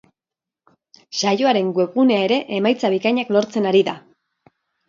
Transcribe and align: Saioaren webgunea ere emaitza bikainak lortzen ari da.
Saioaren 1.17 1.69
webgunea 1.79 2.23
ere 2.31 2.39
emaitza 2.61 2.93
bikainak 2.97 3.33
lortzen 3.37 3.73
ari 3.75 3.85
da. 3.93 3.97